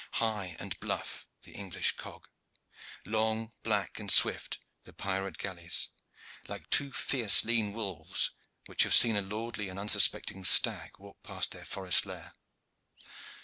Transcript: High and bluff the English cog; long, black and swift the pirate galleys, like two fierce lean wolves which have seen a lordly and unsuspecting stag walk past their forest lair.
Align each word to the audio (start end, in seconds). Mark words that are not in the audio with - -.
High 0.13 0.55
and 0.59 0.79
bluff 0.79 1.27
the 1.43 1.51
English 1.53 1.91
cog; 1.91 2.27
long, 3.05 3.51
black 3.61 3.99
and 3.99 4.09
swift 4.11 4.57
the 4.83 4.93
pirate 4.93 5.37
galleys, 5.37 5.89
like 6.47 6.67
two 6.71 6.91
fierce 6.91 7.43
lean 7.45 7.71
wolves 7.71 8.31
which 8.65 8.81
have 8.81 8.95
seen 8.95 9.15
a 9.15 9.21
lordly 9.21 9.69
and 9.69 9.79
unsuspecting 9.79 10.43
stag 10.43 10.97
walk 10.97 11.21
past 11.21 11.51
their 11.51 11.65
forest 11.65 12.07
lair. 12.07 12.33